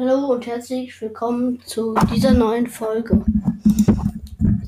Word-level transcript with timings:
Hallo 0.00 0.26
und 0.26 0.46
herzlich 0.46 1.00
willkommen 1.00 1.60
zu 1.66 1.92
dieser 2.14 2.30
neuen 2.30 2.68
Folge. 2.68 3.20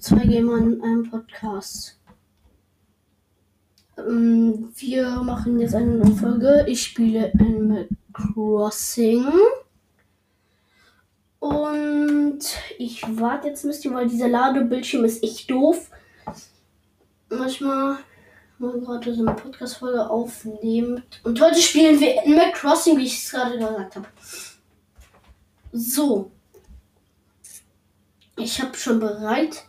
Zwei 0.00 0.26
Gamer 0.26 0.58
in 0.58 0.82
einem 0.82 1.08
Podcast. 1.08 1.96
Ähm, 3.96 4.72
wir 4.74 5.08
machen 5.22 5.60
jetzt 5.60 5.76
eine 5.76 5.98
neue 5.98 6.16
Folge. 6.16 6.64
Ich 6.66 6.82
spiele 6.82 7.32
Animal 7.38 7.86
Crossing. 8.12 9.24
Und 11.38 12.40
ich 12.78 13.04
warte 13.16 13.46
jetzt 13.46 13.64
ein 13.64 13.68
bisschen, 13.68 13.94
weil 13.94 14.08
dieser 14.08 14.26
Ladebildschirm 14.26 15.04
ist 15.04 15.22
echt 15.22 15.48
doof. 15.48 15.92
Manchmal 17.28 17.98
mal 18.58 18.80
gerade 18.80 19.14
so 19.14 19.24
eine 19.24 19.36
Podcast-Folge 19.36 20.10
aufnimmt. 20.10 21.20
Und 21.22 21.40
heute 21.40 21.60
spielen 21.60 22.00
wir 22.00 22.20
Animal 22.24 22.50
Crossing, 22.50 22.98
wie 22.98 23.04
ich 23.04 23.22
es 23.22 23.30
gerade 23.30 23.56
gesagt 23.56 23.94
habe. 23.94 24.08
So. 25.72 26.32
Ich 28.36 28.60
habe 28.60 28.76
schon 28.76 28.98
bereit. 28.98 29.64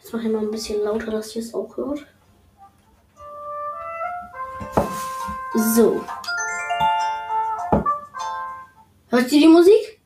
Jetzt 0.00 0.12
mache 0.12 0.26
ich 0.26 0.32
mal 0.32 0.40
ein 0.40 0.50
bisschen 0.50 0.82
lauter, 0.82 1.10
dass 1.12 1.36
ihr 1.36 1.42
es 1.42 1.54
auch 1.54 1.76
hört. 1.76 2.04
So. 5.54 6.04
Hört 9.08 9.30
ihr 9.32 9.40
die 9.40 9.48
Musik? 9.48 10.00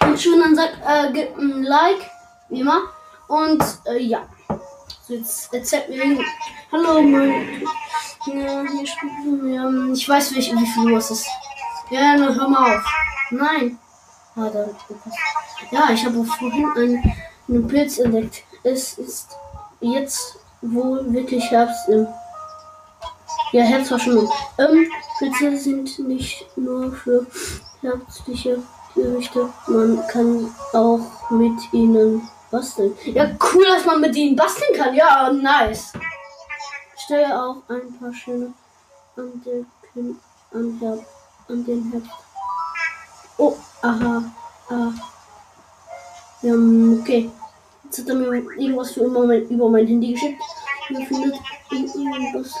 Und 0.00 0.20
schon 0.20 0.40
dann 0.40 0.54
sagt, 0.54 0.78
äh, 0.86 1.12
gebt 1.12 1.36
ein 1.36 1.62
Like, 1.64 2.10
wie 2.48 2.60
immer. 2.60 2.82
Und 3.28 3.62
äh, 3.86 3.98
ja. 3.98 4.26
So, 5.06 5.14
jetzt 5.14 5.52
erzählt 5.52 5.90
mir. 5.90 6.24
Hallo, 6.72 7.02
mein. 7.02 7.62
Ja, 8.26 8.62
hier 8.62 8.86
spielt, 8.86 9.54
ja, 9.54 9.70
ich 9.92 10.08
weiß, 10.08 10.32
wie, 10.32 10.36
wie 10.36 10.66
viel 10.66 10.92
Uhr 10.92 10.98
es 10.98 11.10
ist. 11.10 11.26
Ja, 11.90 12.16
na, 12.16 12.32
hör 12.32 12.48
mal 12.48 12.76
auf. 12.76 12.84
Nein. 13.30 13.78
Ah, 14.36 14.48
da, 14.48 14.66
ja, 15.70 15.90
ich 15.92 16.04
habe 16.04 16.24
vorhin 16.24 16.66
einen, 16.76 17.14
einen 17.48 17.68
Pilz 17.68 17.98
entdeckt. 17.98 18.44
Es 18.62 18.98
ist 18.98 19.36
jetzt 19.80 20.36
wohl 20.62 21.12
wirklich 21.12 21.50
Herbst 21.50 21.88
im. 21.88 22.06
Ja, 23.52 23.62
Herbst 23.64 23.90
war 23.90 23.98
schon. 23.98 24.28
Ähm, 24.58 24.86
Pilze 25.18 25.56
sind 25.56 25.98
nicht 25.98 26.46
nur 26.56 26.92
für 26.92 27.26
herbstliche 27.80 28.62
Gerichte. 28.94 29.48
Man 29.66 30.06
kann 30.08 30.54
auch 30.72 31.30
mit 31.30 31.72
ihnen 31.72 32.28
basteln. 32.50 32.96
Ja, 33.04 33.30
cool, 33.52 33.66
dass 33.66 33.84
man 33.84 34.00
mit 34.00 34.14
ihnen 34.16 34.36
basteln 34.36 34.76
kann. 34.76 34.94
Ja, 34.94 35.30
nice. 35.32 35.92
Stelle 36.96 37.42
auch 37.42 37.56
ein 37.68 37.98
paar 37.98 38.12
schöne 38.12 38.52
an, 39.16 39.42
den, 39.44 39.66
an, 40.52 40.78
der, 40.80 40.98
an 41.48 41.64
den 41.64 41.90
Herbst. 41.90 42.29
Oh, 43.40 43.56
aha. 43.80 44.22
Ah. 44.68 44.92
Ja, 46.42 46.52
okay. 47.00 47.30
Jetzt 47.84 48.00
hat 48.00 48.08
er 48.08 48.14
mir 48.16 48.26
irgendwas 48.34 48.92
für 48.92 49.04
über 49.04 49.26
mein, 49.26 49.48
über 49.48 49.70
mein 49.70 49.86
Handy 49.86 50.12
geschickt. 50.12 50.40
Mir 50.90 51.06
findet 51.06 51.34
irgendwas 51.70 52.60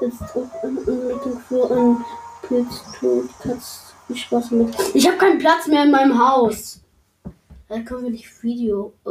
jetzt 0.00 0.22
auch 0.22 0.62
eine 0.62 0.80
Anleitung 0.80 1.40
für 1.48 1.70
ein 1.70 2.04
Pilz 2.42 2.82
tot. 2.98 3.28
Katz. 3.40 3.94
Viel 4.08 4.16
Spaß 4.16 4.50
mit. 4.50 4.74
Ich 4.94 5.06
habe 5.06 5.16
keinen 5.16 5.38
Platz 5.38 5.68
mehr 5.68 5.84
in 5.84 5.92
meinem 5.92 6.18
Haus. 6.18 6.80
Da 7.68 7.80
können 7.80 8.04
wir 8.04 8.10
nicht 8.10 8.42
Video, 8.42 8.92
äh, 9.04 9.10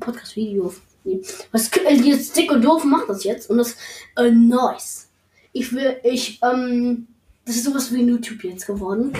Podcast-Video 0.00 0.72
nehmen. 1.04 1.22
Was 1.52 1.68
äh, 1.76 1.94
jetzt 1.94 2.36
dick 2.36 2.50
und 2.52 2.62
doof 2.62 2.84
macht 2.84 3.08
das 3.08 3.24
jetzt 3.24 3.50
und 3.50 3.58
das 3.58 3.74
äh, 4.16 4.30
nice. 4.30 5.08
Ich 5.52 5.72
will, 5.72 5.98
ich, 6.02 6.40
ähm, 6.42 7.08
das 7.46 7.54
ist 7.54 7.64
sowas 7.64 7.92
wie 7.92 8.02
YouTube 8.02 8.42
jetzt 8.42 8.66
geworden. 8.66 9.12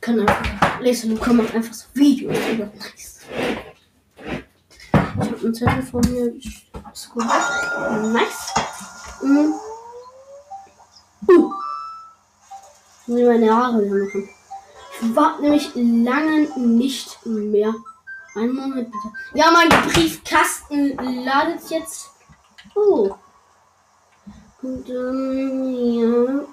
Kann 0.00 0.20
einfach 0.20 0.80
lesen 0.80 1.12
und 1.12 1.20
kann 1.20 1.40
einfach 1.40 1.74
so 1.74 1.86
Videos. 1.94 2.36
Nice. 2.56 3.20
Ich 4.16 5.30
habe 5.30 5.36
einen 5.42 5.54
Zettel 5.54 5.82
vor 5.82 6.00
mir. 6.06 6.32
Nice. 8.12 8.54
Mhm. 9.22 9.54
Uh. 11.28 11.52
Muss 13.06 13.18
ich 13.18 13.26
meine 13.26 13.54
Haare 13.54 13.84
wieder 13.84 13.96
machen. 13.96 14.28
Ich 15.02 15.16
war 15.16 15.40
nämlich 15.40 15.70
lange 15.74 16.48
nicht 16.56 17.18
mehr. 17.26 17.74
Einen 18.36 18.54
Moment 18.54 18.92
bitte. 18.92 19.12
Ja, 19.34 19.50
mein 19.50 19.68
Briefkasten 19.90 20.96
ladet 21.24 21.68
jetzt. 21.68 22.10
Oh. 22.76 23.16
Und 24.62 24.88
ähm, 24.88 25.98
ja. 25.98 26.46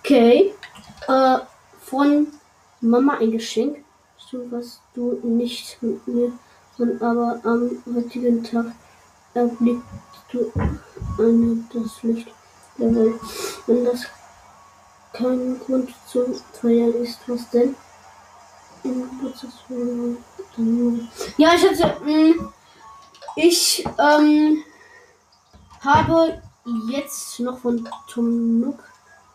Okay. 0.00 0.54
Äh, 1.06 1.38
von 1.80 2.26
Mama 2.80 3.14
ein 3.18 3.32
Geschenk. 3.32 3.84
So 4.30 4.38
was 4.50 4.80
du 4.94 5.20
nicht 5.22 5.82
mit 5.82 6.06
mir, 6.06 6.32
und 6.76 7.02
aber 7.02 7.40
am 7.44 7.70
heutigen 7.94 8.42
Tag 8.44 8.66
erblickst 9.32 9.84
du 10.32 10.52
eine, 11.18 11.64
das 11.72 12.02
Licht 12.02 12.28
der 12.78 12.94
Welt. 12.94 13.14
Wenn 13.66 13.84
das 13.84 14.06
kein 15.12 15.58
Grund 15.60 15.94
zum 16.06 16.34
Feiern 16.52 16.92
ist, 17.02 17.20
was 17.26 17.48
denn? 17.50 17.74
Ja, 21.36 21.54
ich 21.54 21.64
hatte. 21.68 21.96
Mh, 22.04 22.12
mm, 22.12 22.52
ich 23.38 23.84
ähm, 23.98 24.64
habe 25.80 26.42
jetzt 26.90 27.38
noch 27.38 27.58
von 27.58 27.88
Tom 28.08 28.60
Nook 28.60 28.82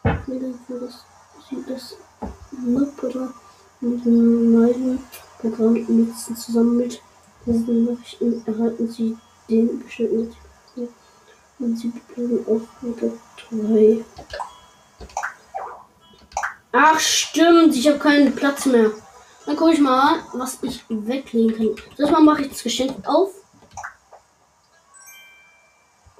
das, 0.03 1.05
das 1.67 1.97
Nook 2.51 3.03
oder 3.03 3.33
mit 3.79 4.03
dem 4.05 4.51
neuen 4.51 4.99
Programm 5.39 5.85
nutzen 5.87 6.35
zusammen 6.35 6.77
mit 6.77 7.01
diesen 7.45 7.85
Nachrichten 7.85 8.43
erhalten 8.45 8.89
Sie 8.89 9.17
den 9.49 9.79
bestimmten 9.79 10.35
und 11.59 11.77
Sie 11.77 11.93
bleiben 12.13 12.45
auch 12.45 12.83
wieder 12.85 13.13
treu. 13.37 14.01
Ach 16.73 16.99
stimmt, 16.99 17.75
ich 17.75 17.87
habe 17.87 17.99
keinen 17.99 18.35
Platz 18.35 18.65
mehr. 18.65 18.91
Dann 19.45 19.55
gucke 19.55 19.73
ich 19.73 19.79
mal, 19.79 20.19
was 20.33 20.57
ich 20.61 20.83
weglegen 20.89 21.75
kann. 21.75 21.85
Das 21.97 22.11
mal 22.11 22.21
mache 22.21 22.43
ich 22.43 22.49
das 22.49 22.63
Geschenk 22.63 23.07
auf. 23.07 23.42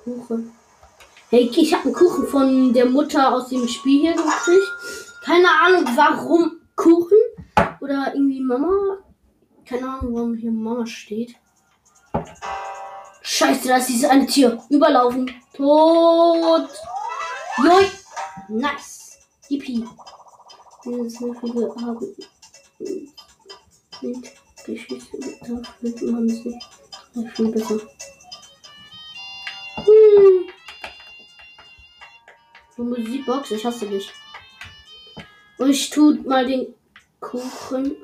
Kuchen. 0.03 0.52
Hey, 1.30 1.50
ich 1.56 1.74
habe 1.74 1.86
einen 1.86 1.94
Kuchen 1.94 2.28
von 2.28 2.74
der 2.74 2.86
Mutter 2.86 3.34
aus 3.34 3.50
dem 3.50 3.68
Spiel 3.68 4.02
hier 4.02 4.14
gekriegt. 4.14 4.72
Keine 5.24 5.47
Ahnung, 5.50 5.86
warum 5.96 6.62
Kuchen 6.75 7.18
oder 7.80 8.13
irgendwie 8.13 8.42
Mama. 8.42 8.97
Keine 9.66 9.88
Ahnung, 9.88 10.13
warum 10.13 10.36
hier 10.36 10.52
Mama 10.52 10.86
steht. 10.86 11.36
Scheiße, 13.22 13.69
da 13.69 13.78
ist 13.78 14.06
eine 14.06 14.25
Tier. 14.28 14.62
Überlaufen. 14.69 15.31
Tot. 15.53 16.69
Joi. 17.58 17.86
Nice. 18.50 19.19
Yippie. 19.47 19.88
Dieses 20.84 21.22
nervige 21.22 21.74
haben 21.81 22.16
mit 24.02 24.31
Geschichte. 24.66 25.18
Da 25.42 25.62
wird 25.81 26.02
man 26.02 26.28
sich 26.28 26.59
viel 27.34 27.52
besser. 27.52 27.80
Musikbox, 32.78 33.51
ich 33.51 33.66
hasse 33.66 33.88
dich. 33.88 34.11
Und 35.57 35.69
ich 35.69 35.89
tue 35.89 36.16
mal 36.22 36.45
den 36.45 36.73
Kuchen. 37.19 37.95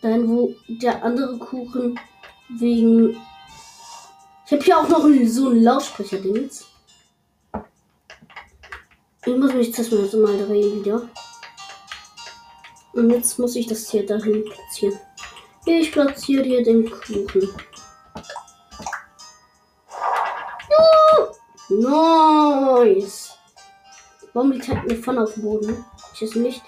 Dann 0.00 0.28
wo 0.28 0.54
der 0.68 1.02
andere 1.02 1.38
Kuchen 1.38 1.98
wegen. 2.48 3.20
Ich 4.46 4.52
habe 4.52 4.62
hier 4.62 4.78
auch 4.78 4.88
noch 4.88 5.08
so 5.26 5.48
einen 5.48 5.62
Lautsprecher-Dings. 5.62 6.66
Ich 9.26 9.36
muss 9.36 9.52
mich 9.52 9.72
das 9.72 9.90
mal 9.90 10.38
drehen 10.38 10.80
wieder. 10.80 11.08
Und 12.94 13.10
jetzt 13.10 13.38
muss 13.38 13.56
ich 13.56 13.66
das 13.66 13.90
hier 13.90 14.06
dahin 14.06 14.44
platzieren. 14.44 14.98
Ich 15.66 15.92
platziere 15.92 16.44
hier 16.44 16.62
den 16.62 16.90
Kuchen. 16.90 17.48
Nice. 21.78 23.38
Liegt 24.34 24.68
halt 24.68 24.78
eine 24.78 24.96
Pfanne 24.96 25.22
auf 25.22 25.34
dem 25.34 25.42
Boden? 25.42 25.84
Ich 26.14 26.22
weiß 26.22 26.34
nicht. 26.36 26.62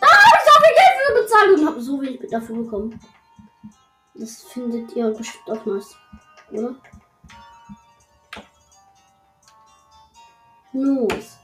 Ah, 0.00 0.06
ich 0.06 0.54
habe 0.54 0.74
Geld 0.74 0.94
für 1.06 1.22
bezahlt 1.22 1.58
und 1.58 1.66
habe 1.66 1.80
so 1.80 2.00
wenig 2.00 2.20
dafür 2.30 2.56
bekommen. 2.56 3.00
Das 4.14 4.42
findet 4.44 4.94
ihr 4.94 5.10
bestimmt 5.10 5.50
auch 5.50 5.66
nice, 5.66 5.94
oder? 6.50 6.74
Los. 10.72 11.38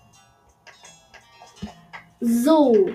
So. 2.21 2.91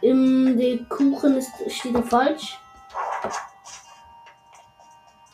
Im 0.00 0.56
der 0.56 0.84
Kuchen 0.84 1.36
ist, 1.36 1.50
steht 1.68 1.94
er 1.94 2.02
falsch. 2.02 2.58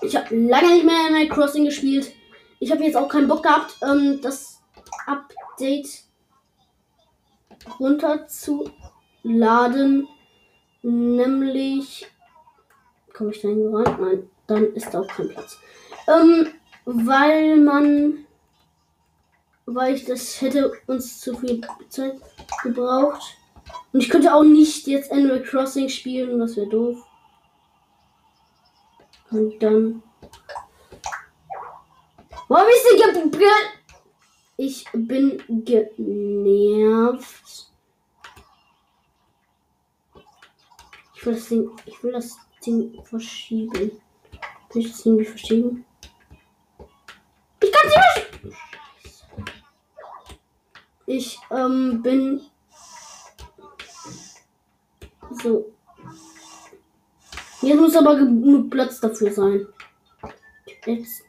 Ich 0.01 0.17
habe 0.17 0.35
lange 0.37 0.75
nicht 0.75 0.85
mehr 0.85 1.07
Animal 1.07 1.29
Crossing 1.29 1.65
gespielt. 1.65 2.13
Ich 2.65 2.73
habe 2.73 2.83
jetzt 2.83 2.97
auch 2.97 3.09
keinen 3.09 3.29
Bock 3.29 3.43
gehabt, 3.43 3.77
ähm, 3.83 4.23
das 4.23 4.63
Update 5.05 6.05
runterzuladen. 7.79 10.09
Nämlich. 10.81 12.07
Komme 13.13 13.33
ich 13.33 13.43
da 13.43 13.49
hin 13.49 13.69
rein? 13.71 13.97
Nein, 14.01 14.31
dann 14.47 14.73
ist 14.73 14.95
da 14.95 15.01
auch 15.01 15.09
kein 15.09 15.29
Platz. 15.29 15.59
Ähm, 16.09 16.49
weil 16.87 17.59
man. 17.59 18.25
Weil 19.67 19.97
ich 19.97 20.07
das 20.07 20.41
hätte 20.41 20.73
uns 20.87 21.21
zu 21.21 21.37
viel 21.37 21.61
Zeit 21.91 22.19
gebraucht. 22.63 23.37
Und 23.93 24.01
ich 24.01 24.09
könnte 24.09 24.35
auch 24.35 24.43
nicht 24.43 24.87
jetzt 24.87 25.13
Animal 25.13 25.43
Crossing 25.43 25.91
spielen, 25.91 26.39
das 26.39 26.57
wäre 26.57 26.69
doof. 26.69 26.97
Und 29.31 29.63
dann. 29.63 30.03
Warum 32.49 32.69
ist 32.69 32.87
sie 32.91 32.97
ge 33.39 33.49
Ich 34.57 34.85
bin 34.93 35.43
genervt. 35.65 36.11
Ich 41.15 41.27
will 41.27 41.35
das 41.35 41.49
Ding. 41.49 41.71
Ich 41.87 42.03
will 42.03 42.13
das 42.13 42.37
Ding 42.65 43.03
verschieben. 43.05 43.93
Kann 44.69 44.81
ich 44.83 44.91
das 44.91 45.07
irgendwie 45.07 45.25
verschieben? 45.25 45.87
Ich 47.63 47.73
kann 47.73 47.91
sie 47.91 48.01
verschieben. 48.01 48.57
Ich 51.07 51.39
ähm, 51.51 52.03
bin 52.03 52.43
so. 55.43 55.73
Jetzt 57.63 57.81
muss 57.81 57.97
aber 57.97 58.17
genug 58.17 58.71
Platz 58.71 59.01
dafür 59.01 59.33
sein. 59.33 59.67
Jetzt. 60.85 61.25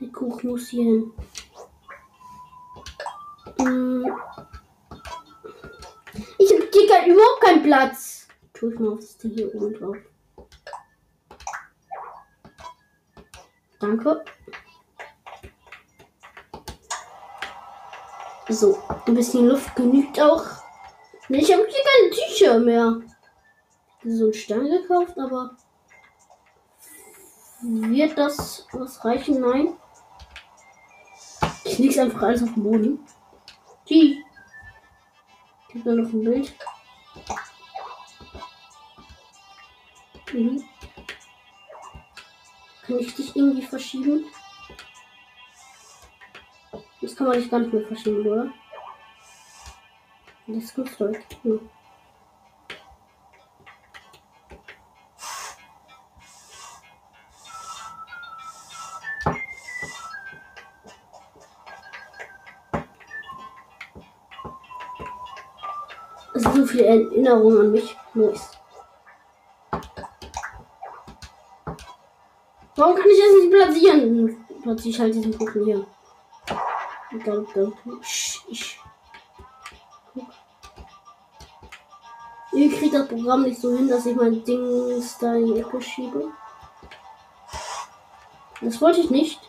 Der 0.00 0.08
Kuchen 0.08 0.50
muss 0.50 0.68
hier 0.68 0.84
hin. 0.84 1.12
Hm. 3.58 4.16
Ich 6.38 6.52
habe 6.52 6.68
hier 6.72 6.88
kein, 6.88 7.10
überhaupt 7.10 7.40
keinen 7.40 7.62
Platz. 7.62 8.28
Tue 8.54 8.72
ich 8.72 8.78
mal 8.78 8.92
auf 8.92 9.00
das 9.00 9.16
hier 9.22 9.54
oben 9.54 9.74
drauf. 9.74 9.96
Danke. 13.80 14.24
So, 18.48 18.78
ein 19.06 19.14
bisschen 19.14 19.46
Luft 19.46 19.74
genügt 19.76 20.20
auch. 20.20 20.44
Ich 21.28 21.52
habe 21.52 21.66
hier 21.68 21.84
keine 21.84 22.10
Tücher 22.10 22.58
mehr. 22.60 23.00
So 24.04 24.24
einen 24.24 24.34
Stern 24.34 24.70
gekauft, 24.70 25.18
aber 25.18 25.56
wird 27.62 28.16
das 28.16 28.66
was 28.72 29.04
reichen? 29.04 29.40
Nein. 29.40 29.76
Ich 31.78 31.84
leg's 31.84 31.98
einfach 31.98 32.22
alles 32.22 32.42
auf 32.42 32.54
den 32.54 32.64
Boden. 32.64 32.98
Die. 33.88 34.24
Gibt 35.68 35.86
da 35.86 35.92
noch 35.92 36.12
ein 36.12 36.24
Bild. 36.24 36.52
Mhm. 40.32 40.64
Kann 42.82 42.98
ich 42.98 43.14
dich 43.14 43.36
irgendwie 43.36 43.62
verschieben? 43.62 44.24
Das 47.00 47.14
kann 47.14 47.28
man 47.28 47.38
nicht 47.38 47.52
mehr 47.52 47.86
verschieben, 47.86 48.26
oder? 48.26 48.52
Das 50.48 50.56
ist 50.56 50.74
gut, 50.74 50.98
Leute. 50.98 51.22
Ja. 51.44 51.54
Erinnerungen 66.88 67.60
an 67.60 67.72
mich. 67.72 67.96
Nice. 68.14 68.50
Warum 72.76 72.96
kann 72.96 73.10
ich 73.10 73.18
es 73.18 73.42
nicht 73.42 73.52
platzieren? 73.52 74.46
Platziere 74.62 74.88
ich 74.88 75.00
halt 75.00 75.14
diesen 75.14 75.36
Kuchen 75.36 75.64
hier. 75.64 75.86
Ich 77.10 78.78
Ich 82.52 82.78
kriege 82.78 82.98
das 82.98 83.08
Programm 83.08 83.42
nicht 83.42 83.60
so 83.60 83.76
hin, 83.76 83.88
dass 83.88 84.06
ich 84.06 84.16
mein 84.16 84.42
Ding 84.44 85.02
da 85.20 85.34
in 85.34 85.46
die 85.46 85.60
Ecke 85.60 85.80
schiebe. 85.82 86.32
Das 88.60 88.80
wollte 88.80 89.00
ich 89.00 89.10
nicht. 89.10 89.40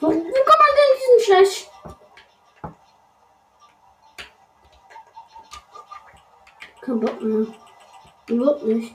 Wo, 0.00 0.06
wo 0.06 0.12
kann 0.12 0.58
man 0.58 0.72
denn 0.76 0.92
diesen 0.96 1.20
Scheiß? 1.26 1.66
Kein 6.80 7.00
Bock 7.00 7.20
mehr. 7.20 7.46
Überhaupt 8.28 8.62
nicht. 8.64 8.94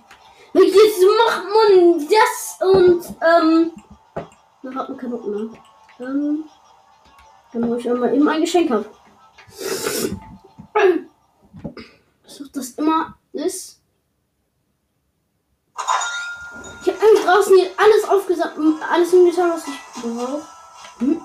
Jetzt 0.53 1.03
macht 1.27 1.43
man 1.43 2.07
das 2.07 2.57
und 2.61 3.03
ähm. 3.21 3.71
Dann 4.61 4.75
hat 4.75 4.89
man 4.89 4.97
keinen 4.97 5.11
Bock 5.11 5.27
mehr. 5.27 5.49
Ähm. 5.99 6.45
Dann 7.51 7.61
muss 7.61 7.79
ich 7.79 7.89
einmal 7.89 8.13
eben 8.13 8.27
ein 8.29 8.41
Geschenk 8.41 8.71
haben. 8.71 8.85
Was 12.23 12.41
das 12.53 12.69
immer 12.71 13.17
ist. 13.33 13.81
Ich 16.81 16.87
habe 16.87 16.97
draußen 17.25 17.55
hier 17.55 17.69
alles 17.77 18.09
aufgesagt, 18.09 18.57
alles 18.91 19.11
hingetan, 19.11 19.51
was 19.51 19.67
ich 19.67 20.01
brauche. 20.01 20.41
Hm? 20.99 21.21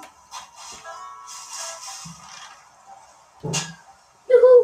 Juhu. 4.29 4.55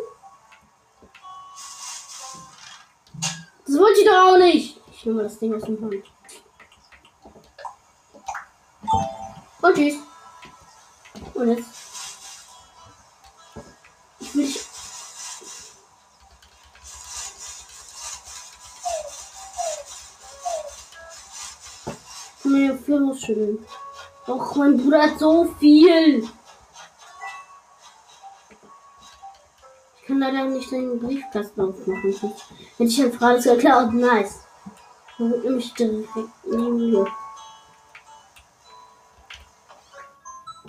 Das 3.66 3.78
wollte 3.78 4.00
ich 4.00 4.06
doch 4.06 4.32
auch 4.32 4.38
nicht. 4.38 4.80
Ich 4.92 5.04
nehme 5.06 5.22
das 5.22 5.38
Ding 5.38 5.54
aus 5.54 5.62
dem 5.62 5.80
Hand. 5.80 5.94
Und 9.62 9.74
tschüss. 9.74 9.96
Und 11.34 11.48
jetzt. 11.48 11.68
Ich 14.20 14.34
will 14.34 14.46
dich. 14.46 14.64
Ich 22.44 23.83
kann 24.26 24.32
mir 24.32 24.32
hier 24.32 24.32
ausschütteln. 24.32 24.40
Och, 24.40 24.56
mein 24.56 24.76
Bruder 24.76 25.02
hat 25.02 25.18
so 25.18 25.44
viel. 25.58 26.28
Ich 30.00 30.06
kann 30.06 30.18
leider 30.18 30.44
nicht 30.44 30.70
den 30.70 30.98
Briefkasten 31.00 31.60
aufmachen. 31.60 32.14
Hätte 32.76 32.90
ich 32.90 32.98
jetzt 32.98 33.18
gerade 33.18 33.40
geklaut. 33.40 33.92
Nice. 33.92 34.40
Da 35.18 35.24
wird 35.24 35.44
nämlich 35.44 35.72
direkt 35.74 36.08
neben 36.44 36.90
mir. 36.90 37.06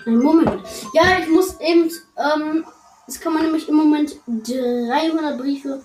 Ein 0.06 0.20
Moment. 0.20 0.62
Ja, 0.94 1.20
ich 1.20 1.28
muss 1.30 1.60
eben, 1.60 1.92
ähm, 2.18 2.66
es 3.08 3.20
kann 3.20 3.34
man 3.34 3.44
nämlich 3.44 3.68
im 3.68 3.76
Moment 3.76 4.18
300 4.28 5.38
Briefe 5.38 5.84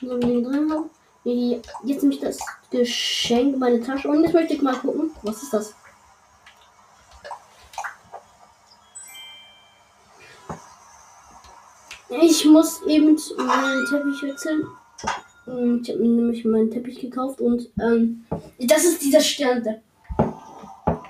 so 0.00 0.18
drin 0.18 0.72
haben. 0.72 0.90
Jetzt 1.22 2.02
nehme 2.02 2.14
ich 2.14 2.20
das 2.20 2.38
Geschenk 2.70 3.58
meine 3.58 3.80
Tasche 3.80 4.08
und 4.08 4.22
jetzt 4.22 4.32
möchte 4.32 4.54
ich 4.54 4.62
mal 4.62 4.76
gucken. 4.76 5.10
Was 5.22 5.42
ist 5.42 5.52
das? 5.52 5.74
Ich 12.08 12.44
muss 12.44 12.82
eben 12.82 13.18
meinen 13.36 13.86
Teppich 13.86 14.22
wechseln. 14.22 14.66
Ich 15.82 15.90
habe 15.90 16.00
nämlich 16.00 16.44
meinen 16.44 16.70
Teppich 16.70 17.00
gekauft 17.00 17.40
und 17.40 17.70
ähm, 17.80 18.24
das 18.58 18.84
ist 18.84 19.02
dieser 19.02 19.20
Stern. 19.20 19.82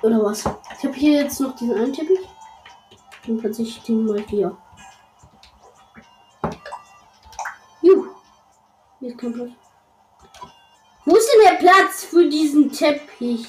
Oder 0.02 0.22
was? 0.22 0.40
Ich 0.40 0.84
habe 0.84 0.94
hier 0.94 1.22
jetzt 1.22 1.40
noch 1.40 1.54
diesen 1.56 1.74
einen 1.74 1.92
Teppich. 1.92 2.20
Und 3.28 3.38
plötzlich 3.38 3.80
den 3.82 4.06
mal 4.06 4.20
hier. 4.28 4.56
Juh. 7.82 8.06
Hier 8.98 9.10
ist 9.10 9.18
kein 9.18 9.32
Platz. 9.32 9.50
Der 11.50 11.56
Platz 11.56 12.04
für 12.04 12.28
diesen 12.28 12.70
Teppich? 12.70 13.48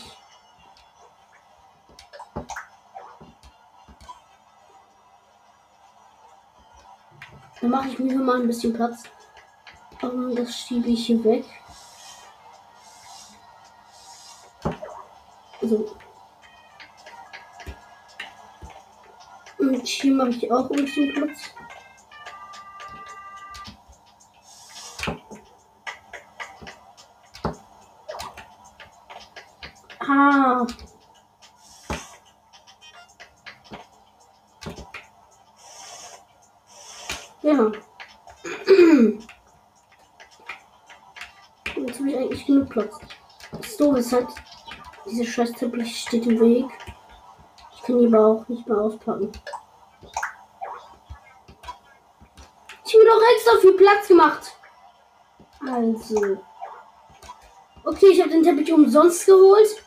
Dann 7.59 7.69
mache 7.69 7.89
ich 7.89 7.99
mir 7.99 8.09
hier 8.09 8.19
mal 8.19 8.41
ein 8.41 8.47
bisschen 8.47 8.73
Platz. 8.73 9.03
Und 10.01 10.35
das 10.35 10.55
schiebe 10.55 10.89
ich 10.89 11.05
hier 11.05 11.23
weg. 11.23 11.45
So. 15.61 15.95
Und 19.59 19.85
hier 19.85 20.13
mache 20.15 20.29
ich 20.29 20.51
auch 20.51 20.71
ein 20.71 20.85
bisschen 20.85 21.13
Platz. 21.13 21.51
Ah. 30.03 30.65
Ja. 37.43 37.53
Jetzt 41.75 41.99
habe 41.99 42.09
ich 42.09 42.17
eigentlich 42.17 42.45
genug 42.47 42.69
Platz. 42.69 42.97
Das 43.51 43.77
Doofe 43.77 43.99
ist 43.99 44.11
halt, 44.11 44.27
dieser 45.05 45.25
scheiß 45.25 45.51
Teppich 45.51 45.99
steht 45.99 46.25
im 46.25 46.39
Weg. 46.39 46.65
Ich 47.75 47.83
kann 47.83 47.99
ihn 47.99 48.15
aber 48.15 48.25
auch 48.25 48.47
nicht 48.47 48.67
mehr 48.67 48.77
auspacken. 48.77 49.31
Ich 52.85 52.93
habe 52.95 53.05
doch 53.05 53.21
extra 53.35 53.57
viel 53.61 53.73
Platz 53.73 54.07
gemacht. 54.07 54.55
Also. 55.67 56.39
Okay, 57.83 58.07
ich 58.07 58.19
habe 58.19 58.31
den 58.31 58.43
Teppich 58.43 58.73
umsonst 58.73 59.25
geholt. 59.27 59.83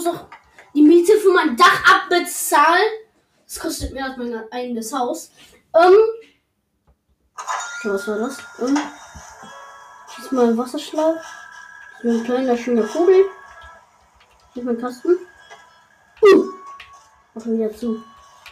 Muss 0.00 0.14
doch 0.14 0.26
die 0.74 0.82
Miete 0.82 1.16
für 1.18 1.32
mein 1.32 1.56
Dach 1.56 1.82
abbezahlen. 1.84 2.90
Das 3.44 3.58
kostet 3.58 3.92
mehr 3.92 4.06
als 4.06 4.16
mein 4.16 4.50
eigenes 4.50 4.92
Haus. 4.92 5.30
Ähm. 5.74 5.94
Was 7.84 8.08
war 8.08 8.18
das? 8.18 8.38
Ähm. 8.60 8.78
Schieß 10.14 10.32
mal 10.32 10.56
Wasserschlauch. 10.56 11.16
So 12.02 12.08
ein 12.08 12.24
kleiner, 12.24 12.56
schöner 12.56 12.84
Vogel. 12.84 13.26
Hier 14.54 14.62
ist 14.62 14.66
mein 14.66 14.80
Kasten. 14.80 15.18
Uh. 16.22 16.44
Mach 17.34 17.44
ihn 17.46 17.58
wieder 17.58 17.76
zu. 17.76 18.02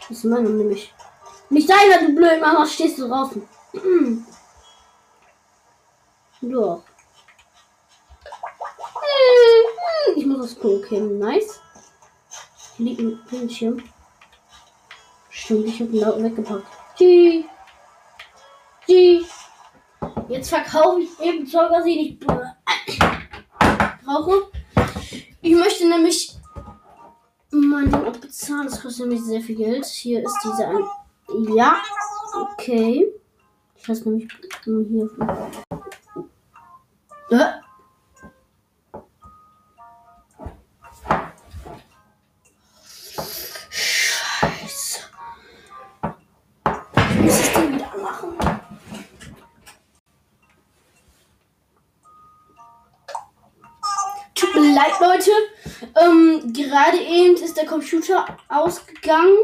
Das 0.01 0.17
ist 0.17 0.23
meiner 0.25 0.49
nämlich. 0.49 0.93
Nicht 1.49 1.69
deiner, 1.69 2.05
du 2.05 2.15
blöd 2.15 2.39
Mama, 2.39 2.65
stehst 2.65 2.99
du 2.99 3.07
draußen. 3.07 3.47
Doch. 6.41 6.83
Klo 10.47 10.79
kämen. 10.79 11.19
Nice. 11.19 11.59
Hier 12.77 12.85
liegt 12.85 13.01
ein 13.01 13.19
Bildschirm. 13.29 13.83
Stimmt, 15.29 15.65
ich 15.65 15.79
habe 15.81 15.91
ihn 15.91 16.01
da 16.01 16.23
weggepackt. 16.23 16.65
G. 16.97 17.43
G. 18.87 19.21
Jetzt 20.29 20.49
verkaufe 20.49 21.01
ich 21.01 21.19
eben 21.19 21.45
Zocker, 21.45 21.83
die 21.83 21.99
ich 21.99 22.19
brauche. 24.05 24.51
Ich 25.41 25.55
möchte 25.55 25.87
nämlich 25.87 26.37
mein 27.51 27.91
Ding 27.91 28.05
auch 28.05 28.17
bezahlen. 28.17 28.67
Das 28.67 28.81
kostet 28.81 29.07
nämlich 29.07 29.23
sehr 29.23 29.41
viel 29.41 29.55
Geld. 29.55 29.85
Hier 29.85 30.23
ist 30.23 30.37
diese 30.43 30.67
ein. 30.67 30.85
Ja. 31.55 31.81
Okay. 32.53 33.11
Ich 33.75 33.87
lasse 33.87 34.09
nämlich 34.09 34.27
hier. 34.63 35.09
Äh. 37.31 37.58
Gerade 56.69 56.99
eben 56.99 57.35
ist 57.35 57.57
der 57.57 57.65
Computer 57.65 58.25
ausgegangen. 58.47 59.37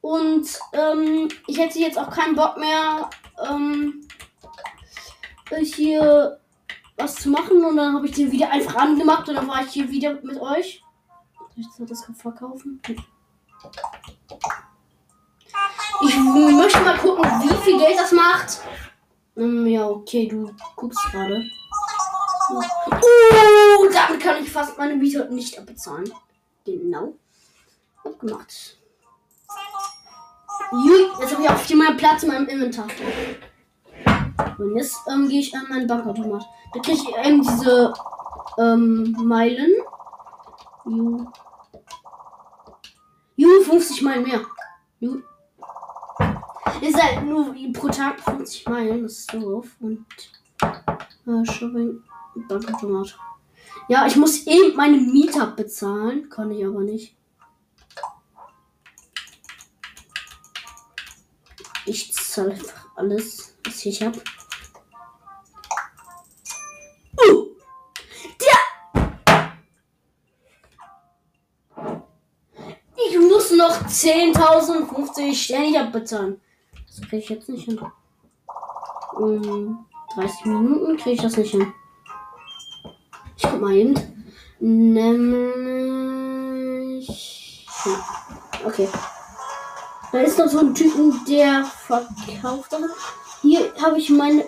Und 0.00 0.58
ähm, 0.72 1.28
ich 1.46 1.58
hätte 1.58 1.78
jetzt 1.78 1.98
auch 1.98 2.10
keinen 2.10 2.34
Bock 2.34 2.56
mehr, 2.56 3.08
ähm, 3.48 4.06
hier 5.62 6.40
was 6.96 7.16
zu 7.16 7.30
machen. 7.30 7.64
Und 7.64 7.76
dann 7.76 7.94
habe 7.94 8.06
ich 8.06 8.12
den 8.12 8.32
wieder 8.32 8.50
einfach 8.50 8.76
angemacht 8.76 9.28
und 9.28 9.36
dann 9.36 9.48
war 9.48 9.62
ich 9.62 9.70
hier 9.70 9.90
wieder 9.90 10.14
mit 10.22 10.40
euch. 10.40 10.82
Soll 11.76 11.84
ich 11.84 11.90
das 11.90 12.04
verkaufen? 12.16 12.80
Ich 16.00 16.16
möchte 16.16 16.80
mal 16.80 16.98
gucken, 16.98 17.24
wie 17.24 17.64
viel 17.64 17.78
Geld 17.78 17.98
das 17.98 18.12
macht. 18.12 18.60
Ähm, 19.36 19.66
ja, 19.66 19.88
okay, 19.88 20.28
du 20.28 20.52
guckst 20.76 21.02
gerade. 21.10 21.44
Oh, 22.50 23.88
damit 23.92 24.22
kann 24.22 24.42
ich 24.42 24.50
fast 24.50 24.78
meine 24.78 24.96
Miete 24.96 25.28
nicht 25.30 25.58
abbezahlen. 25.58 26.10
Genau. 26.64 27.14
Abgemacht. 28.04 28.78
Jui, 30.72 31.06
jetzt 31.20 31.32
habe 31.32 31.42
ich 31.42 31.50
auf 31.50 31.64
jeden 31.66 31.82
Fall 31.82 31.96
Platz 31.96 32.22
in 32.22 32.28
meinem 32.28 32.46
Inventar. 32.46 32.86
Und 34.58 34.76
jetzt 34.76 34.98
ähm, 35.10 35.28
gehe 35.28 35.40
ich 35.40 35.54
an 35.54 35.66
meinen 35.68 35.86
Bankautomat. 35.86 36.44
Da 36.74 36.80
kriege 36.80 36.98
ich 36.98 37.26
eben 37.26 37.42
diese 37.42 37.94
ähm, 38.58 39.16
Meilen. 39.18 39.72
Ju. 40.84 41.26
Ju, 43.36 43.62
50 43.62 44.02
Meilen 44.02 44.24
mehr. 44.24 44.40
Ju. 45.00 45.22
Ist 46.80 47.02
halt 47.02 47.24
nur 47.24 47.54
pro 47.72 47.88
Tag 47.88 48.20
50 48.20 48.68
Meilen, 48.68 49.02
das 49.02 49.12
ist 49.12 49.34
doof. 49.34 49.66
Und 49.80 50.06
äh, 50.62 51.44
Shopping, 51.44 52.02
Bankautomat. 52.46 53.18
Ja, 53.88 54.06
ich 54.06 54.16
muss 54.16 54.46
eben 54.46 54.76
meine 54.76 54.98
Mieter 54.98 55.46
bezahlen. 55.46 56.28
Kann 56.28 56.50
ich 56.50 56.64
aber 56.64 56.80
nicht. 56.80 57.16
Ich 61.86 62.12
zahle 62.12 62.52
einfach 62.52 62.86
alles, 62.96 63.56
was 63.64 63.86
ich 63.86 64.02
habe. 64.02 64.20
Uh, 67.16 67.46
der! 68.40 68.58
Ich 73.08 73.18
muss 73.18 73.50
noch 73.52 73.86
10.050 73.86 75.34
Sterne 75.34 75.86
abbezahlen. 75.86 76.40
Das 76.86 77.00
kriege 77.00 77.16
ich 77.16 77.28
jetzt 77.30 77.48
nicht 77.48 77.64
hin. 77.64 77.80
Um 79.16 79.86
30 80.14 80.44
Minuten 80.44 80.96
kriege 80.98 81.16
ich 81.16 81.22
das 81.22 81.38
nicht 81.38 81.52
hin. 81.52 81.72
Ich 83.38 83.44
guck 83.44 83.60
mal 83.60 83.72
hin. 83.72 83.94
Nämlich. 84.58 85.38
Okay. 88.64 88.88
Da 90.10 90.18
ist 90.18 90.38
noch 90.38 90.48
so 90.48 90.58
ein 90.58 90.74
Typen, 90.74 91.24
der 91.26 91.64
verkauft. 91.64 92.74
Hier 93.42 93.72
habe 93.80 93.98
ich 93.98 94.10
meine. 94.10 94.44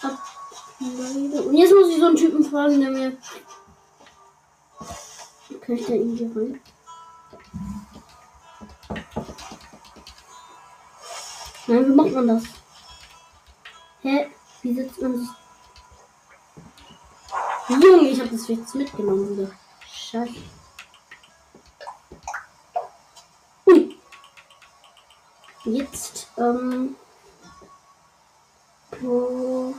Ableide. 0.00 1.42
Und 1.42 1.54
jetzt 1.54 1.74
muss 1.74 1.90
ich 1.90 1.98
so 1.98 2.06
einen 2.06 2.16
Typen 2.16 2.42
fragen, 2.44 2.80
der 2.80 2.90
mir. 2.90 3.18
Kann 5.60 5.76
ich 5.76 5.86
da 5.86 5.92
irgendwie 5.92 6.24
rein? 6.24 6.60
Nein, 11.66 11.88
wie 11.88 11.94
macht 11.94 12.12
man 12.12 12.26
das? 12.26 12.44
Hä? 14.00 14.30
Wie 14.62 14.74
setzt 14.74 15.00
man 15.02 15.18
sich? 15.18 15.28
Junge, 17.68 18.08
ich 18.08 18.20
habe 18.20 18.30
das 18.30 18.48
jetzt 18.48 18.74
mitgenommen 18.74 19.36
wieder. 19.36 19.50
Scheiße. 19.90 20.34
Jetzt, 25.64 26.28
ähm. 26.38 26.96
Wo- 29.00 29.74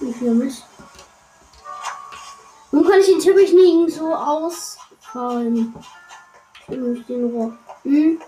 Wie 0.00 0.12
viel 0.12 0.34
Mist? 0.34 0.64
Nun 2.70 2.84
kann 2.88 3.00
ich 3.00 3.06
den 3.06 3.20
Teppich 3.20 3.52
nicht 3.52 3.96
so 3.96 4.14
ausfallen. 4.14 5.74
Ich 6.68 7.06
den 7.06 7.30
Rohr. 7.30 7.56
Hm? 7.84 8.20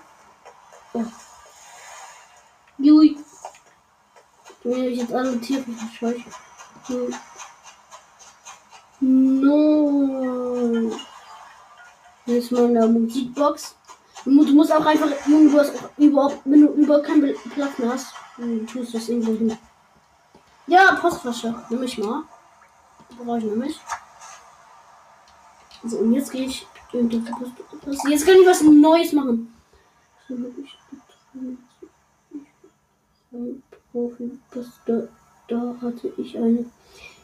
Ja. 0.94 1.04
Jui. 2.78 3.18
Wenn 4.62 4.84
ich 4.84 4.98
jetzt 4.98 5.12
alle 5.12 5.40
Tiere 5.40 5.62
verscheuche. 5.62 6.24
Hm. 6.88 7.14
No. 9.40 10.96
Hier 12.24 12.38
ist 12.38 12.52
meine 12.52 12.86
Musikbox. 12.86 13.76
Du 14.24 14.30
musst 14.30 14.72
auch 14.72 14.86
einfach, 14.86 15.10
auch 15.10 15.98
überhaupt, 15.98 16.40
wenn 16.46 16.62
du 16.62 16.68
überhaupt 16.72 17.06
keinen 17.06 17.34
Platz 17.50 17.78
mehr 17.78 17.90
hast, 17.90 18.14
dann 18.38 18.66
tust 18.66 18.94
du 18.94 18.98
das 18.98 19.08
irgendwo 19.08 19.32
hin. 19.32 19.58
Ja, 20.66 20.94
Postflasche. 20.94 21.54
Nimm 21.68 21.82
ich 21.82 21.98
mal. 21.98 22.22
Brauche 23.18 23.38
ich 23.38 23.44
nämlich. 23.44 23.78
So, 25.84 25.98
und 25.98 26.14
jetzt 26.14 26.32
gehe 26.32 26.46
ich. 26.46 26.66
Jetzt 26.94 28.26
kann 28.26 28.36
ich 28.40 28.46
was 28.46 28.62
Neues 28.62 29.12
machen. 29.12 29.52
Profi, 33.90 34.30
da, 34.86 35.08
da 35.48 35.76
hatte 35.80 36.12
ich 36.16 36.36
eine 36.38 36.64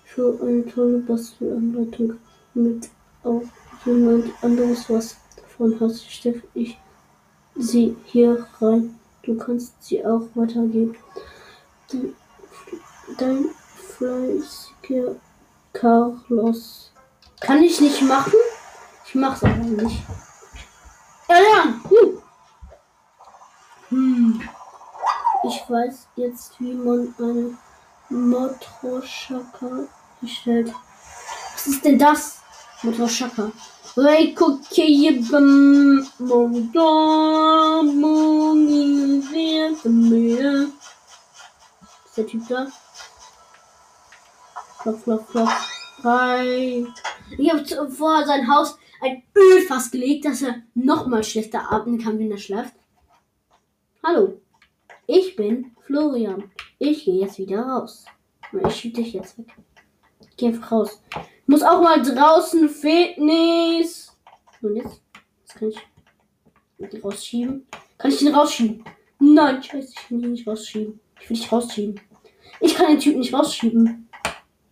für 0.05 0.39
eine 0.43 0.67
tolle 0.67 0.99
Bastelanleitung 0.99 2.15
mit 2.55 2.89
auch 3.23 3.43
jemand 3.85 4.33
anderes 4.43 4.91
was 4.91 5.17
davon 5.37 5.79
hat, 5.79 5.95
stecke 5.95 6.43
ich 6.55 6.77
sie 7.57 7.97
hier 8.07 8.47
rein. 8.61 8.99
Du 9.23 9.37
kannst 9.37 9.75
sie 9.85 10.05
auch 10.05 10.23
weitergeben. 10.35 10.97
Dein 13.19 13.47
fleißiger 13.77 15.17
Carlos. 15.73 16.91
Kann 17.41 17.63
ich 17.63 17.81
nicht 17.81 18.03
machen? 18.03 18.33
Ich 19.11 19.17
mach's 19.17 19.43
aber 19.43 19.57
nicht. 19.57 20.03
Erlernen! 21.27 21.83
Hm. 21.89 22.23
Hm. 23.89 24.49
Ich 25.49 25.69
weiß 25.69 26.07
jetzt, 26.15 26.53
wie 26.61 26.75
man 26.75 27.13
eine 27.19 27.59
Motroschaka 28.09 29.89
bestellt. 30.21 30.73
Was 31.55 31.67
ist 31.67 31.85
denn 31.85 31.99
das? 31.99 32.39
Motroschaka. 32.85 33.51
Ist 42.05 42.17
der 42.17 42.27
Typ 42.29 42.47
da? 42.49 42.69
Klopf, 44.83 45.03
klopf, 45.03 45.31
klopf. 45.33 45.51
Hi. 46.05 46.87
Ich 47.37 47.53
habe 47.53 47.91
vor 47.91 48.25
sein 48.25 48.49
Haus 48.49 48.79
ein 49.01 49.23
Ölfass 49.35 49.91
gelegt, 49.91 50.25
dass 50.25 50.43
er 50.43 50.63
noch 50.75 51.07
mal 51.07 51.25
schlechter 51.25 51.73
atmen 51.73 51.99
kann, 51.99 52.19
wenn 52.19 52.31
er 52.31 52.39
schläft. 52.39 52.75
Hallo, 54.03 54.41
ich 55.07 55.37
bin 55.37 55.73
Florian. 55.83 56.51
Ich 56.79 57.05
gehe 57.05 57.21
jetzt 57.21 57.39
wieder 57.39 57.63
raus. 57.63 58.05
Ich 58.67 58.75
schiebe 58.75 59.03
dich 59.03 59.13
jetzt 59.13 59.39
weg. 59.39 59.47
Geh 60.37 60.47
einfach 60.47 60.73
raus. 60.73 61.03
Muss 61.47 61.63
auch 61.63 61.83
mal 61.83 62.03
draußen 62.03 62.69
Fitness. 62.69 64.17
Und 64.63 64.77
jetzt? 64.77 65.03
Jetzt 65.43 65.55
kann 65.55 65.69
ich 65.69 65.79
die 66.79 66.99
rausschieben. 66.99 67.67
Kann 67.99 68.11
ich 68.11 68.19
den 68.19 68.35
rausschieben? 68.35 68.85
Nein, 69.19 69.63
scheiße, 69.63 69.93
ich 69.95 70.09
kann 70.09 70.21
ihn 70.21 70.33
nicht 70.33 70.47
rausschieben. 70.47 71.01
Ich 71.21 71.29
will 71.29 71.37
dich 71.37 71.53
rausschieben. 71.53 72.01
Ich 72.61 72.75
kann 72.75 72.89
den 72.89 72.99
Typ 72.99 73.17
nicht 73.17 73.35
rausschieben. 73.35 74.09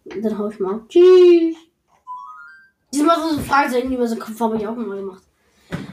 Dann 0.05 0.39
hau 0.39 0.49
ich 0.49 0.59
mal. 0.59 0.83
Tschüss. 0.89 1.68
Diesmal 2.92 3.21
so 3.21 3.38
Fragen 3.42 3.71
sind 3.71 3.92
über 3.92 4.09
so 4.09 4.16
Kopf 4.16 4.40
habe 4.40 4.57
ich 4.57 4.66
auch 4.66 4.75
mal 4.75 4.97
gemacht. 4.97 5.23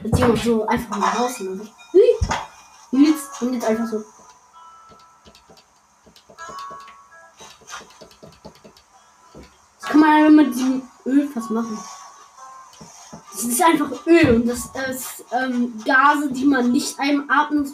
Jetzt 0.02 0.18
jemand 0.18 0.38
so 0.42 0.66
einfach 0.66 0.96
mal 0.96 1.10
raus. 1.10 1.40
Und 1.40 1.70
jetzt, 3.04 3.42
und 3.42 3.52
jetzt 3.54 3.66
einfach 3.66 3.86
so. 3.86 4.02
Das 9.80 9.90
kann 9.90 10.00
man 10.00 10.10
einfach 10.10 10.30
mit 10.30 10.54
diesem 10.54 10.82
Öl 11.04 11.28
was 11.34 11.50
machen. 11.50 11.78
Das 13.32 13.44
ist 13.44 13.62
einfach 13.62 14.06
Öl 14.06 14.36
und 14.36 14.46
das 14.48 14.70
ist 14.90 15.24
ähm, 15.30 15.78
Gase, 15.84 16.32
die 16.32 16.46
man 16.46 16.72
nicht 16.72 16.98
einatmet. 16.98 17.68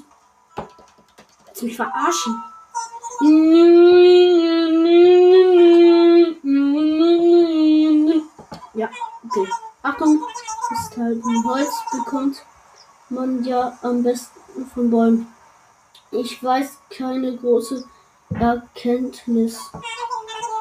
Willst 1.47 1.63
mich 1.63 1.77
verarschen? 1.77 2.43
Ja, 8.75 8.89
okay. 9.25 9.49
Achtung, 9.83 10.21
festhalten. 10.69 11.45
Holz 11.45 11.73
bekommt 11.93 12.45
man 13.13 13.45
ja 13.45 13.79
am 13.83 14.03
besten 14.03 14.67
von 14.73 14.91
Bäumen. 14.91 15.27
Ich 16.11 16.43
weiß 16.43 16.79
keine 16.91 17.37
große 17.37 17.85
Erkenntnis. 18.35 19.59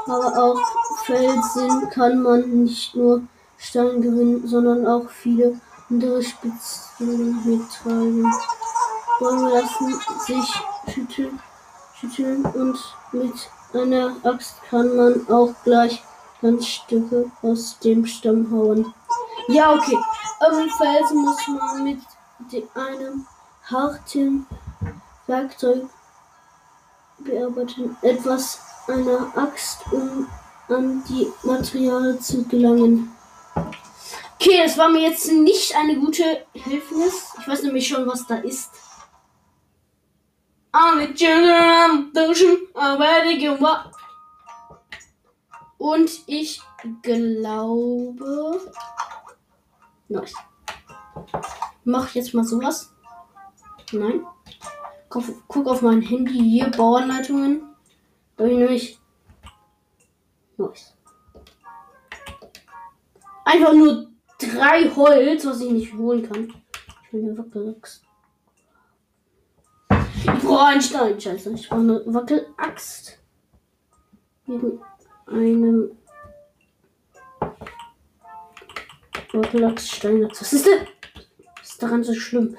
Aber 0.07 0.43
auf 0.43 0.59
Felsen 1.05 1.89
kann 1.89 2.21
man 2.21 2.63
nicht 2.63 2.95
nur 2.95 3.21
Stein 3.57 4.01
gewinnen, 4.01 4.47
sondern 4.47 4.87
auch 4.87 5.09
viele 5.09 5.59
andere 5.89 6.23
Spitzen 6.23 7.39
mittreiben. 7.45 8.33
Bäume 9.19 9.49
lassen 9.49 9.99
sich 10.25 10.61
schütteln, 10.93 11.39
schütteln 11.95 12.45
und 12.45 12.77
mit 13.11 13.33
einer 13.73 14.15
Axt 14.23 14.55
kann 14.69 14.95
man 14.95 15.29
auch 15.29 15.53
gleich 15.63 16.03
ganz 16.41 16.65
Stücke 16.65 17.29
aus 17.41 17.77
dem 17.79 18.05
Stamm 18.05 18.51
hauen. 18.51 18.93
Ja, 19.47 19.73
okay. 19.73 19.97
Ähm, 20.41 20.69
Felsen 20.77 21.21
muss 21.21 21.47
man 21.47 21.83
mit 21.83 21.99
einem 22.75 23.25
harten 23.63 24.45
Werkzeug 25.27 25.83
bearbeiten. 27.19 27.97
Etwas 28.01 28.59
einer 28.87 29.31
Axt, 29.37 29.81
um 29.91 30.27
an 30.67 31.03
die 31.07 31.31
Materialien 31.43 32.19
zu 32.21 32.43
gelangen. 32.47 33.15
Okay, 34.35 34.63
das 34.63 34.77
war 34.77 34.89
mir 34.89 35.01
jetzt 35.01 35.31
nicht 35.31 35.75
eine 35.75 35.99
gute 35.99 36.45
Hilfnis. 36.53 37.33
Ich 37.39 37.47
weiß 37.47 37.63
nämlich 37.63 37.87
schon, 37.87 38.07
was 38.07 38.25
da 38.25 38.35
ist. 38.37 38.71
Aber 40.71 41.07
Und 45.77 46.09
ich 46.27 46.61
glaube. 47.01 48.71
Nice. 50.07 50.33
Mach 51.83 52.13
jetzt 52.13 52.33
mal 52.33 52.43
sowas. 52.43 52.93
Nein. 53.91 54.25
Guck, 55.09 55.25
guck 55.47 55.67
auf 55.67 55.81
mein 55.81 56.01
Handy 56.01 56.39
hier, 56.39 56.69
Bauanleitungen. 56.69 57.63
Da 58.37 58.43
habe 58.43 58.53
ich 58.53 58.59
nämlich. 58.59 58.99
Nice. 60.57 60.95
Einfach 63.43 63.73
nur 63.73 64.07
drei 64.39 64.89
Holz, 64.95 65.45
was 65.45 65.61
ich 65.61 65.71
nicht 65.71 65.93
holen 65.93 66.23
kann. 66.29 66.53
Ich 67.03 67.13
will 67.13 67.23
eine 67.23 67.37
Wackelaxt. 67.37 68.03
Ich 70.15 70.25
brauche 70.25 70.65
einen 70.65 70.81
Stein, 70.81 71.19
scheiße. 71.19 71.51
Ich 71.53 71.67
brauche 71.67 71.81
eine 71.81 72.03
Wackelaxt. 72.05 73.19
Wegen 74.45 74.79
einem 75.27 75.97
Wackelaxt, 79.33 79.91
Steinaxt. 79.91 80.41
Was 80.41 80.53
ist 80.53 80.65
denn? 80.67 80.87
Daran 81.81 82.03
so 82.03 82.13
schlimm? 82.13 82.55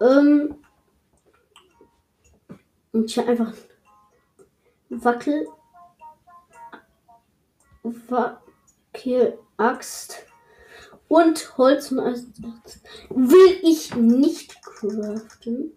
Ähm. 0.00 0.56
Und 2.92 3.10
hier 3.10 3.28
einfach 3.28 3.52
Wackel. 4.88 5.46
Wackelaxt 8.92 10.24
und 11.08 11.58
Holz 11.58 11.92
und 11.92 12.00
Eisen 12.00 12.60
will 13.10 13.60
ich 13.62 13.94
nicht 13.94 14.62
craften. 14.62 15.72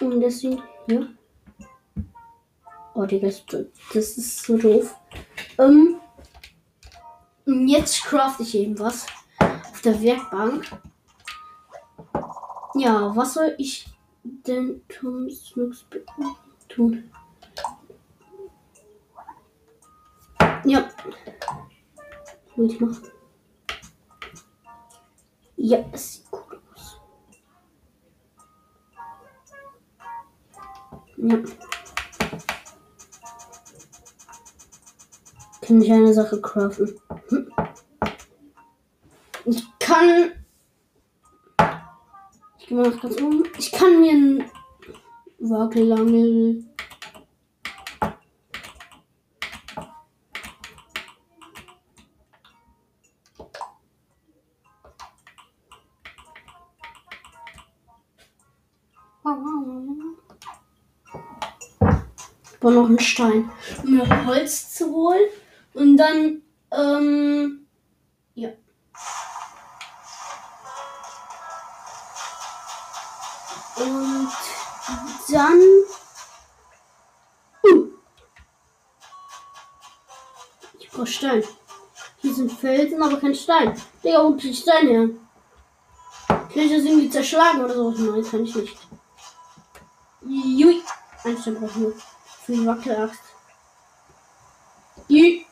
Und 0.00 0.20
deswegen, 0.20 0.62
ja. 0.88 1.08
Oh, 2.94 3.04
Digga, 3.04 3.28
das 3.28 4.16
ist 4.16 4.44
so 4.44 4.56
doof. 4.56 4.96
Ähm, 5.58 6.00
jetzt 7.44 8.04
craft 8.04 8.40
ich 8.40 8.54
eben 8.54 8.78
was 8.78 9.06
auf 9.76 9.82
der 9.82 10.00
Werkbank. 10.00 10.64
Ja, 12.76 13.14
was 13.14 13.34
soll 13.34 13.54
ich 13.58 13.86
denn 14.22 14.80
tun? 14.88 15.30
tun? 16.68 17.10
Ja. 20.64 20.88
Will 22.56 22.70
ich 22.70 22.80
machen. 22.80 23.06
Ja, 25.56 25.84
es 25.92 26.14
sieht 26.14 26.24
cool 26.32 26.58
aus. 26.72 27.00
Ja. 31.18 31.38
Kann 35.60 35.82
ich 35.82 35.92
eine 35.92 36.14
Sache 36.14 36.40
craften? 36.40 36.98
Ich 39.46 39.64
kann. 39.78 40.32
Ich 42.58 42.66
gehe 42.66 42.76
mal 42.76 42.90
noch 42.90 43.00
kurz 43.00 43.20
um. 43.20 43.44
Ich 43.58 43.70
kann 43.70 44.00
mir 44.00 44.12
einen 44.12 44.50
Wackelangel. 45.38 46.64
noch 62.76 62.86
einen 62.86 62.98
Stein, 62.98 63.50
um 63.82 63.96
mir 63.96 64.26
Holz 64.26 64.74
zu 64.74 64.92
holen. 64.92 65.28
Und 65.74 65.96
dann 65.96 66.42
ähm, 66.72 67.65
Und 73.76 74.28
dann. 75.28 75.60
Uh. 77.64 77.88
Ich 80.78 80.90
brauche 80.90 81.06
Stein. 81.06 81.44
Hier 82.18 82.34
sind 82.34 82.52
Felsen, 82.52 83.02
aber 83.02 83.20
kein 83.20 83.34
Stein. 83.34 83.80
Digga, 84.02 84.24
wo 84.24 84.32
krieg 84.36 84.52
ich 84.52 84.60
Stein 84.60 84.88
her? 84.88 85.08
Kann 86.28 86.48
ich 86.54 86.70
das 86.70 86.84
irgendwie 86.84 87.10
zerschlagen 87.10 87.62
oder 87.62 87.74
so? 87.74 87.90
Nein, 87.90 88.24
kann 88.24 88.44
ich 88.44 88.54
nicht. 88.54 88.78
Jui. 90.22 90.82
Ein 91.24 91.38
Stein 91.38 91.54
brauche 91.54 91.92
ich. 91.94 92.02
Für 92.44 92.52
die 92.52 92.66
Wackelaxt. 92.66 93.20
Jui. 95.08 95.46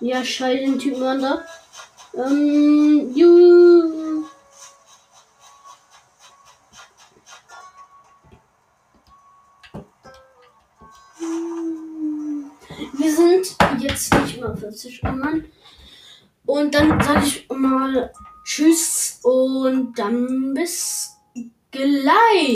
Ja, 0.00 0.24
schrei 0.24 0.56
den 0.56 0.78
Typen 0.78 1.02
an 1.02 1.20
da. 1.20 1.44
Ähm, 2.14 3.12
ju. 3.14 3.99
40 14.70 15.02
Mann. 15.02 15.44
Und 16.46 16.74
dann 16.74 17.00
sage 17.00 17.26
ich 17.26 17.48
mal 17.48 18.12
Tschüss 18.44 19.20
und 19.22 19.98
dann 19.98 20.54
bis 20.54 21.16
gleich. 21.70 22.54